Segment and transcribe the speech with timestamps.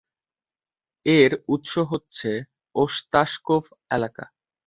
[1.05, 2.29] এর উৎস হচ্ছে
[2.75, 3.63] ওস্তাশকোভ
[3.91, 4.23] এলাকা।